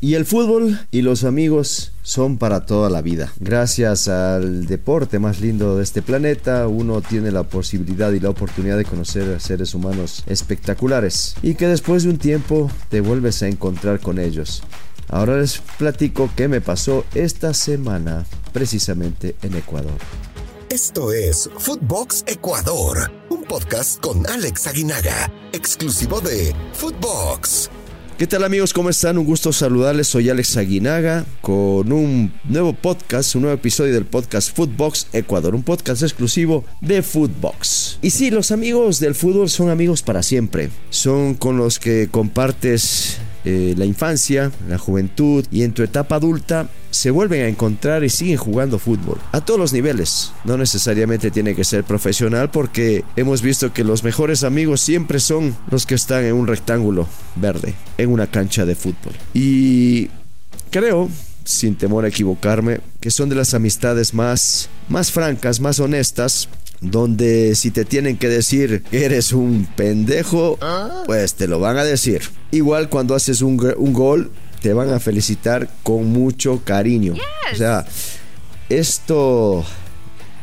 [0.00, 3.32] Y el fútbol y los amigos son para toda la vida.
[3.40, 8.76] Gracias al deporte más lindo de este planeta, uno tiene la posibilidad y la oportunidad
[8.76, 13.48] de conocer a seres humanos espectaculares y que después de un tiempo te vuelves a
[13.48, 14.62] encontrar con ellos.
[15.08, 19.98] Ahora les platico qué me pasó esta semana precisamente en Ecuador.
[20.70, 27.70] Esto es Footbox Ecuador, un podcast con Alex Aguinaga, exclusivo de Footbox.
[28.18, 28.72] ¿Qué tal amigos?
[28.72, 29.16] ¿Cómo están?
[29.16, 30.08] Un gusto saludarles.
[30.08, 35.62] Soy Alex Aguinaga con un nuevo podcast, un nuevo episodio del podcast Footbox Ecuador, un
[35.62, 38.00] podcast exclusivo de Footbox.
[38.02, 40.68] Y sí, los amigos del fútbol son amigos para siempre.
[40.90, 46.68] Son con los que compartes eh, la infancia, la juventud y en tu etapa adulta
[46.90, 50.32] se vuelven a encontrar y siguen jugando fútbol a todos los niveles.
[50.44, 55.56] No necesariamente tiene que ser profesional porque hemos visto que los mejores amigos siempre son
[55.70, 57.06] los que están en un rectángulo
[57.36, 59.14] verde, en una cancha de fútbol.
[59.34, 60.08] Y
[60.70, 61.08] creo
[61.48, 66.50] sin temor a equivocarme, que son de las amistades más, más francas, más honestas,
[66.82, 70.58] donde si te tienen que decir que eres un pendejo,
[71.06, 72.20] pues te lo van a decir.
[72.50, 77.14] Igual cuando haces un, un gol, te van a felicitar con mucho cariño.
[77.52, 77.86] O sea,
[78.68, 79.64] esto,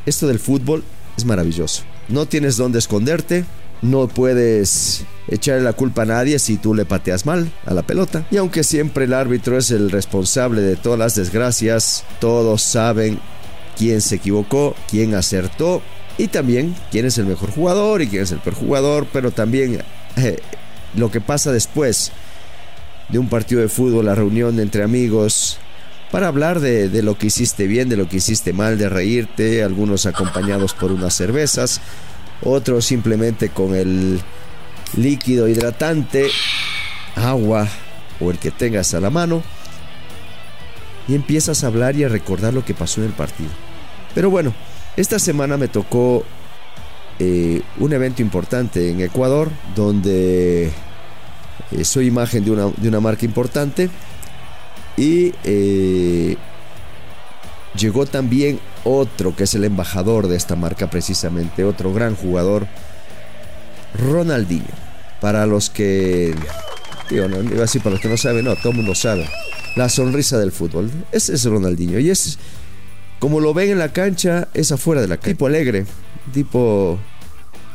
[0.06, 0.84] esto del fútbol
[1.18, 1.84] es maravilloso.
[2.08, 3.46] No tienes dónde esconderte,
[3.82, 8.26] no puedes echarle la culpa a nadie si tú le pateas mal a la pelota.
[8.32, 13.20] Y aunque siempre el árbitro es el responsable de todas las desgracias, todos saben
[13.78, 15.82] quién se equivocó, quién acertó
[16.18, 19.82] y también quién es el mejor jugador y quién es el peor jugador, pero también
[20.18, 20.38] eh,
[20.96, 22.12] lo que pasa después
[23.10, 25.58] de un partido de fútbol, la reunión entre amigos,
[26.12, 29.64] para hablar de, de, lo que hiciste bien, de lo que hiciste mal, de reírte,
[29.64, 31.82] algunos acompañados por unas cervezas,
[32.42, 34.22] otros simplemente con el
[34.96, 36.30] líquido hidratante,
[37.16, 37.68] agua
[38.20, 39.44] o el que tengas a la mano,
[41.08, 43.50] y empiezas a hablar y a recordar lo que pasó en el partido.
[44.14, 44.54] Pero bueno,
[44.96, 46.24] esta semana me tocó
[47.20, 50.72] eh, un evento importante en Ecuador, donde
[51.72, 53.90] eh, soy imagen de una, de una, marca importante
[54.98, 56.38] y eh,
[57.78, 62.68] llegó también otro que es el embajador de esta marca precisamente, otro gran jugador,
[63.98, 64.86] Ronaldinho.
[65.22, 66.36] Para los que,
[67.10, 69.28] digo, no iba a para los que no saben, no, todo el mundo sabe.
[69.76, 70.92] La sonrisa del fútbol.
[71.12, 72.38] Ese es Ronaldinho y es
[73.20, 75.32] como lo ven en la cancha, es afuera de la cancha.
[75.32, 75.86] Tipo alegre,
[76.34, 77.00] tipo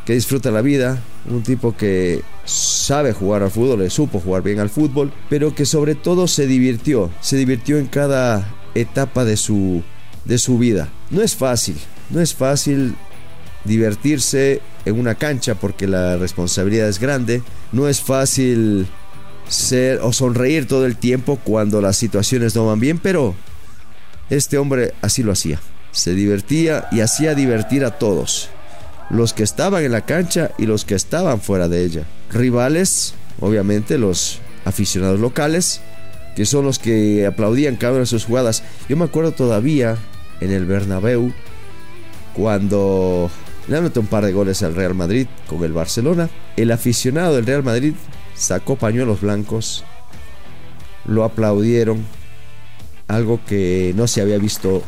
[0.05, 0.99] que disfruta la vida,
[1.29, 5.65] un tipo que sabe jugar al fútbol, le supo jugar bien al fútbol, pero que
[5.65, 9.83] sobre todo se divirtió, se divirtió en cada etapa de su,
[10.25, 10.89] de su vida.
[11.11, 11.77] No es fácil,
[12.11, 12.95] no es fácil
[13.65, 18.87] divertirse en una cancha porque la responsabilidad es grande, no es fácil
[19.49, 23.35] ser o sonreír todo el tiempo cuando las situaciones no van bien, pero
[24.31, 25.61] este hombre así lo hacía.
[25.93, 28.49] Se divertía y hacía divertir a todos.
[29.11, 32.05] Los que estaban en la cancha y los que estaban fuera de ella.
[32.31, 35.81] Rivales, obviamente los aficionados locales,
[36.37, 38.63] que son los que aplaudían cada una de sus jugadas.
[38.89, 39.97] Yo me acuerdo todavía
[40.41, 41.33] en el Bernabéu
[42.35, 43.31] cuando
[43.67, 46.31] le anotó un par de goles al Real Madrid con el Barcelona.
[46.57, 47.95] El aficionado del Real Madrid
[48.35, 49.85] sacó pañuelos blancos,
[51.05, 52.05] lo aplaudieron,
[53.09, 54.83] algo que no se había visto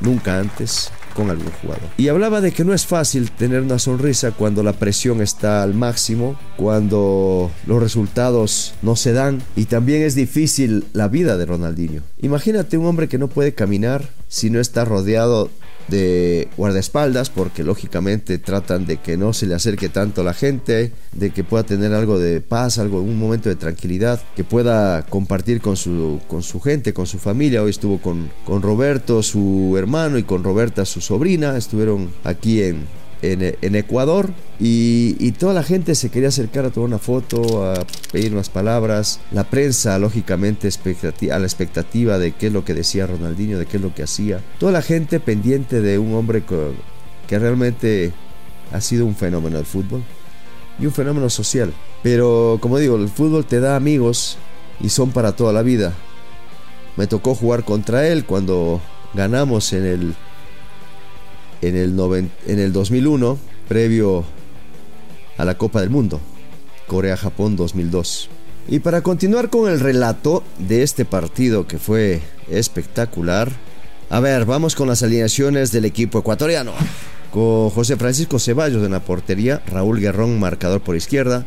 [0.00, 1.88] nunca antes con algún jugador.
[1.96, 5.74] Y hablaba de que no es fácil tener una sonrisa cuando la presión está al
[5.74, 12.02] máximo, cuando los resultados no se dan y también es difícil la vida de Ronaldinho.
[12.20, 15.50] Imagínate un hombre que no puede caminar si no está rodeado
[15.90, 20.92] de guardaespaldas porque lógicamente tratan de que no se le acerque tanto a la gente,
[21.12, 25.60] de que pueda tener algo de paz, algo, un momento de tranquilidad, que pueda compartir
[25.60, 27.62] con su, con su gente, con su familia.
[27.62, 31.56] Hoy estuvo con, con Roberto, su hermano, y con Roberta, su sobrina.
[31.56, 32.86] Estuvieron aquí en,
[33.22, 37.74] en, Ecuador y, toda la gente se quería acercar a tomar una foto, a
[38.12, 39.20] pedir unas palabras.
[39.32, 43.78] La prensa, lógicamente, a la expectativa de qué es lo que decía Ronaldinho, de qué
[43.78, 44.40] es lo que hacía.
[44.58, 46.42] Toda la gente pendiente de un hombre
[47.26, 48.12] que realmente
[48.72, 50.02] ha sido un fenómeno del fútbol
[50.78, 51.72] y un fenómeno social.
[52.02, 54.38] Pero como digo, el fútbol te da amigos
[54.80, 55.92] y son para toda la vida.
[56.96, 58.80] Me tocó jugar contra él cuando
[59.14, 60.14] ganamos en el
[61.62, 61.98] en el,
[62.46, 64.24] en el 2001, previo
[65.36, 66.20] a la Copa del Mundo,
[66.86, 68.30] Corea-Japón 2002.
[68.68, 73.50] Y para continuar con el relato de este partido que fue espectacular,
[74.10, 76.72] a ver, vamos con las alineaciones del equipo ecuatoriano.
[77.32, 81.46] Con José Francisco Ceballos en la portería, Raúl Guerrón marcador por izquierda,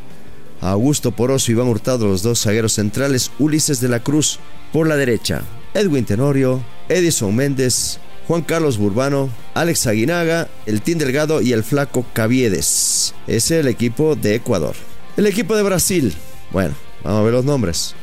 [0.62, 4.40] Augusto Poroso Iván Hurtado, los dos zagueros centrales, Ulises de la Cruz
[4.72, 5.42] por la derecha,
[5.74, 12.06] Edwin Tenorio, Edison Méndez, Juan Carlos Burbano, Alex Aguinaga, el Team Delgado y el Flaco
[12.14, 13.14] Caviedes.
[13.28, 14.76] Es el equipo de Ecuador.
[15.18, 16.14] El equipo de Brasil,
[16.52, 16.74] bueno,
[17.04, 17.96] vamos a ver los nombres.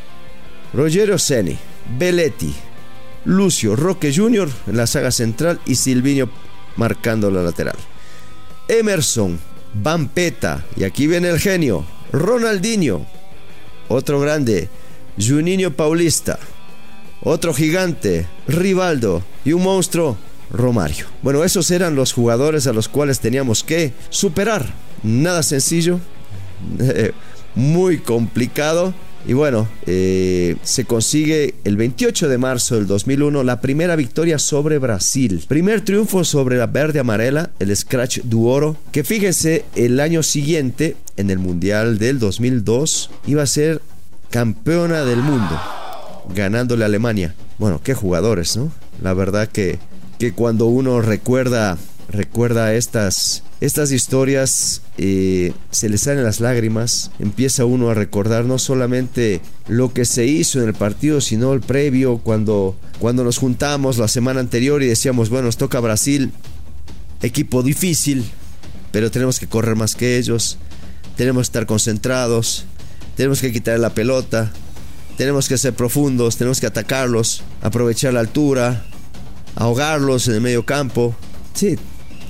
[0.75, 1.57] Rogerio Seni,
[1.99, 2.55] Belletti,
[3.25, 4.49] Lucio Roque Jr.
[4.67, 6.31] en la saga central y Silvinho
[6.77, 7.77] marcando la lateral.
[8.69, 9.41] Emerson,
[9.73, 13.07] Vampeta, y aquí viene el genio, Ronaldinho,
[13.89, 14.69] otro grande,
[15.19, 16.39] Juninho Paulista,
[17.23, 20.17] otro gigante, Rivaldo y un monstruo,
[20.51, 21.07] Romario.
[21.23, 24.67] Bueno, esos eran los jugadores a los cuales teníamos que superar.
[25.03, 26.01] Nada sencillo,
[27.55, 28.95] muy complicado
[29.27, 34.79] y bueno, eh, se consigue el 28 de marzo del 2001 la primera victoria sobre
[34.79, 35.45] Brasil.
[35.47, 40.97] Primer triunfo sobre la verde amarela, el Scratch du Oro, que fíjense, el año siguiente,
[41.17, 43.83] en el Mundial del 2002, iba a ser
[44.31, 45.61] campeona del mundo,
[46.35, 47.35] ganándole a Alemania.
[47.59, 48.73] Bueno, qué jugadores, ¿no?
[49.03, 49.79] La verdad que,
[50.19, 57.67] que cuando uno recuerda, recuerda estas estas historias eh, se le salen las lágrimas, empieza
[57.67, 62.19] uno a recordar no solamente lo que se hizo en el partido, sino el previo,
[62.19, 66.33] cuando, cuando nos juntamos la semana anterior y decíamos, bueno, nos toca Brasil,
[67.21, 68.25] equipo difícil,
[68.93, 70.57] pero tenemos que correr más que ellos,
[71.17, 72.65] tenemos que estar concentrados,
[73.15, 74.51] tenemos que quitar la pelota,
[75.21, 78.87] tenemos que ser profundos, tenemos que atacarlos, aprovechar la altura,
[79.55, 81.15] ahogarlos en el medio campo,
[81.53, 81.77] sí,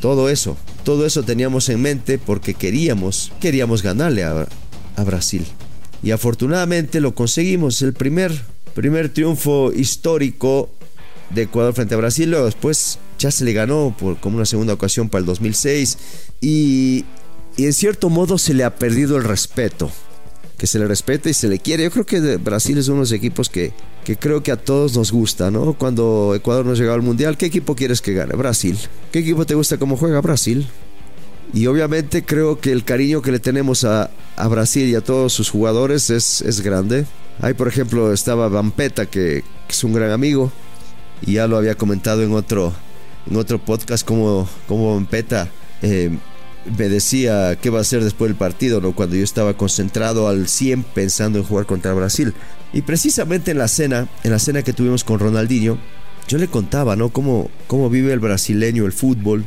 [0.00, 0.56] todo eso.
[0.82, 4.48] Todo eso teníamos en mente porque queríamos, queríamos ganarle a,
[5.06, 5.46] Brasil.
[6.02, 7.80] Y afortunadamente lo conseguimos.
[7.80, 8.32] El primer,
[8.74, 10.68] primer triunfo histórico
[11.32, 12.28] de Ecuador frente a Brasil.
[12.28, 15.96] Luego después ya se le ganó por, como una segunda ocasión para el 2006.
[16.40, 17.04] Y,
[17.56, 19.92] y en cierto modo se le ha perdido el respeto
[20.60, 21.84] que se le respete y se le quiere.
[21.84, 23.72] Yo creo que Brasil es uno de los equipos que,
[24.04, 25.72] que creo que a todos nos gusta, ¿no?
[25.72, 28.36] Cuando Ecuador nos llegó al Mundial, ¿qué equipo quieres que gane?
[28.36, 28.78] Brasil.
[29.10, 30.20] ¿Qué equipo te gusta cómo juega?
[30.20, 30.66] Brasil.
[31.54, 35.32] Y obviamente creo que el cariño que le tenemos a, a Brasil y a todos
[35.32, 37.06] sus jugadores es, es grande.
[37.40, 40.52] Ahí, por ejemplo, estaba Vampeta, que, es un gran amigo.
[41.22, 42.74] Y ya lo había comentado en otro,
[43.30, 45.48] en otro podcast, como Vampeta
[45.80, 46.10] eh,
[46.64, 48.94] me decía qué va a hacer después del partido, ¿no?
[48.94, 52.34] cuando yo estaba concentrado al 100 pensando en jugar contra Brasil.
[52.72, 55.78] Y precisamente en la cena, en la cena que tuvimos con Ronaldinho,
[56.28, 57.08] yo le contaba, ¿no?
[57.08, 59.46] Cómo, cómo vive el brasileño el fútbol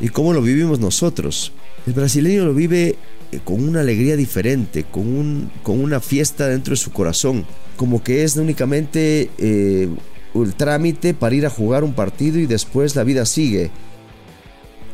[0.00, 1.52] y cómo lo vivimos nosotros.
[1.86, 2.96] El brasileño lo vive
[3.30, 7.44] eh, con una alegría diferente, con, un, con una fiesta dentro de su corazón,
[7.76, 9.88] como que es únicamente eh,
[10.34, 13.70] el trámite para ir a jugar un partido y después la vida sigue.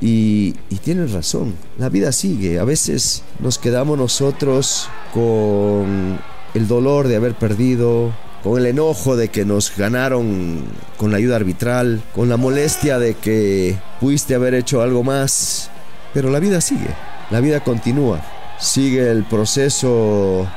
[0.01, 2.59] Y, y tienes razón, la vida sigue.
[2.59, 6.19] A veces nos quedamos nosotros con
[6.55, 8.13] el dolor de haber perdido,
[8.43, 10.65] con el enojo de que nos ganaron
[10.97, 15.71] con la ayuda arbitral, con la molestia de que pudiste haber hecho algo más.
[16.15, 16.89] Pero la vida sigue,
[17.31, 18.21] la vida continúa,
[18.59, 20.49] sigue el proceso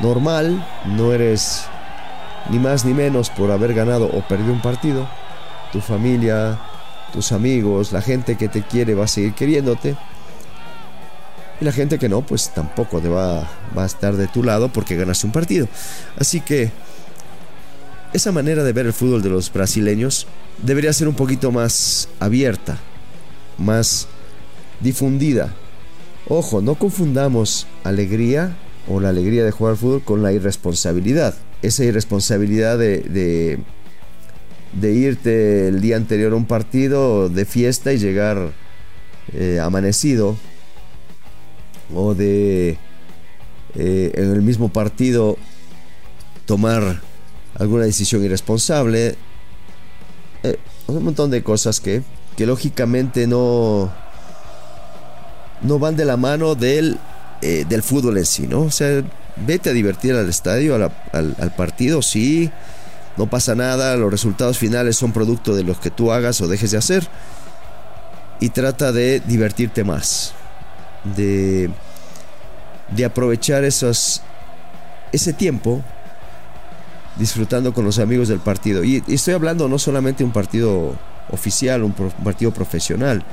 [0.00, 1.64] normal, no eres
[2.50, 5.08] ni más ni menos por haber ganado o perdido un partido.
[5.72, 6.58] Tu familia,
[7.12, 9.96] tus amigos, la gente que te quiere va a seguir queriéndote.
[11.60, 14.96] Y la gente que no, pues tampoco te va, a estar de tu lado porque
[14.96, 15.68] ganaste un partido.
[16.18, 16.70] Así que
[18.12, 20.26] esa manera de ver el fútbol de los brasileños
[20.60, 22.78] debería ser un poquito más abierta,
[23.58, 24.08] más
[24.80, 25.54] difundida.
[26.28, 28.56] Ojo, no confundamos alegría
[28.88, 31.34] o la alegría de jugar fútbol con la irresponsabilidad.
[31.62, 33.60] Esa irresponsabilidad de
[34.72, 38.52] de irte el día anterior a un partido de fiesta y llegar
[39.34, 40.36] eh, amanecido
[41.94, 42.78] o de
[43.74, 45.36] eh, en el mismo partido
[46.46, 47.00] tomar
[47.54, 49.14] alguna decisión irresponsable
[50.42, 52.02] eh, un montón de cosas que,
[52.36, 53.92] que lógicamente no
[55.60, 56.98] no van de la mano del,
[57.40, 58.62] del fútbol en sí, ¿no?
[58.62, 59.04] O sea,
[59.36, 62.50] vete a divertir al estadio, al, al partido, sí,
[63.16, 66.70] no pasa nada, los resultados finales son producto de lo que tú hagas o dejes
[66.70, 67.08] de hacer.
[68.40, 70.34] Y trata de divertirte más.
[71.16, 71.70] De,
[72.90, 74.22] de aprovechar esos,
[75.12, 75.82] ese tiempo
[77.16, 78.82] disfrutando con los amigos del partido.
[78.82, 80.96] Y, estoy hablando no solamente un partido
[81.30, 83.24] oficial, un, un partido profesional,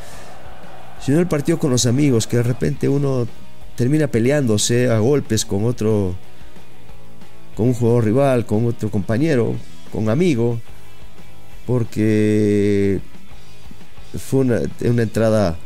[1.03, 3.27] sino el partido con los amigos, que de repente uno
[3.75, 6.15] termina peleándose a golpes con otro
[7.60, 9.54] con un jugador rival, con otro compañero,
[9.92, 10.62] con amigo,
[11.68, 13.01] porque
[14.18, 15.58] fue una, entrada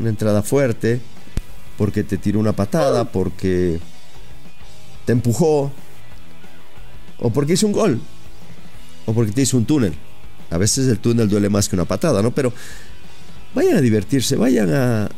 [0.00, 1.00] una entrada fuerte
[1.76, 3.78] porque te tiró una patada, porque
[5.04, 5.70] te empujó,
[7.20, 8.00] o porque hizo un gol,
[9.06, 9.94] o porque te hizo un túnel.
[10.50, 12.32] A veces el túnel duele más que una patada, ¿no?
[12.32, 12.52] Pero
[13.54, 15.08] vayan a divertirse, vayan a,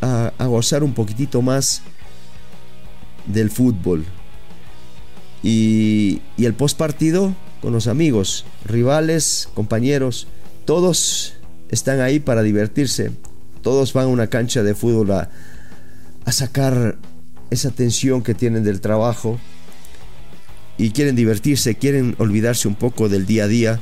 [0.00, 1.82] a, gozar un poquitito más
[3.26, 4.06] del fútbol.
[5.42, 10.26] Y, y el post partido con los amigos, rivales, compañeros,
[10.64, 11.34] todos
[11.70, 13.12] están ahí para divertirse.
[13.62, 15.30] Todos van a una cancha de fútbol a,
[16.24, 16.96] a sacar
[17.50, 19.38] esa tensión que tienen del trabajo
[20.78, 23.80] y quieren divertirse, quieren olvidarse un poco del día a día,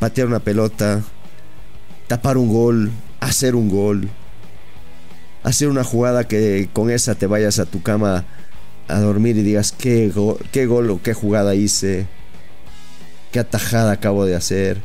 [0.00, 1.04] patear una pelota,
[2.08, 2.90] tapar un gol,
[3.20, 4.08] hacer un gol,
[5.44, 8.24] hacer una jugada que con esa te vayas a tu cama
[8.88, 10.12] a dormir y digas qué,
[10.50, 12.06] qué gol o qué jugada hice,
[13.30, 14.80] qué atajada acabo de hacer.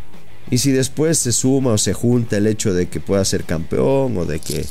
[0.51, 4.17] Y si después se suma o se junta el hecho de que pueda ser campeón
[4.17, 4.65] o de que,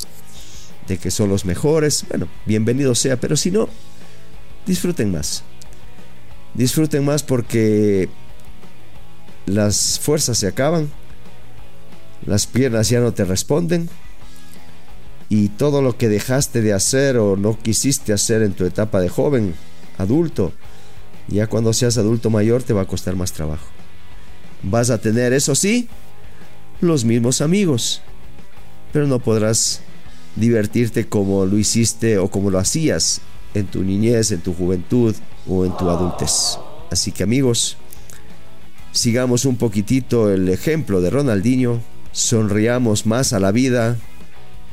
[0.87, 3.69] de que son los mejores, bueno, bienvenido sea, pero si no,
[4.67, 5.43] disfruten más.
[6.55, 8.11] Disfruten más porque
[9.47, 10.91] las fuerzas se acaban,
[12.27, 13.89] las piernas ya no te responden
[15.33, 19.09] y todo lo que dejaste de hacer o no quisiste hacer en tu etapa de
[19.09, 19.55] joven,
[19.97, 20.53] adulto,
[21.27, 23.65] ya cuando seas adulto mayor te va a costar más trabajo.
[24.63, 25.89] Vas a tener, eso sí,
[26.83, 28.03] los mismos amigos,
[28.93, 29.81] pero no podrás
[30.37, 33.23] divertirte como lo hiciste o como lo hacías
[33.55, 35.17] en tu niñez, en tu juventud
[35.49, 36.59] o en tu adultez.
[36.91, 37.79] Así que amigos,
[38.93, 41.81] sigamos un poquitito el ejemplo de Ronaldinho,
[42.13, 43.97] sonriamos más a la vida,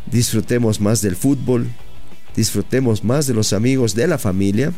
[0.05, 1.67] disfrutemos más del fútbol,
[2.35, 4.73] disfrutemos más de los amigos, de la familia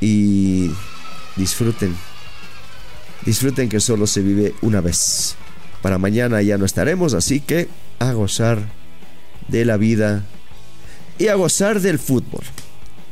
[0.00, 0.70] y
[1.36, 1.94] disfruten.
[3.24, 5.36] Disfruten que solo se vive una vez.
[5.82, 8.60] Para mañana ya no estaremos, así que a gozar
[9.48, 10.24] de la vida
[11.18, 12.44] y a gozar del fútbol.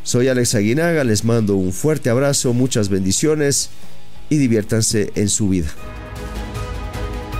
[0.03, 3.71] Soy Alex Aguinaga, les mando un fuerte abrazo, muchas bendiciones
[4.29, 5.69] y diviértanse en su vida.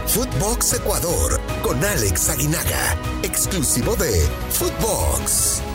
[0.07, 2.97] Footbox Ecuador con Alex Aguinaga,
[3.35, 5.74] exclusivo de Footbox.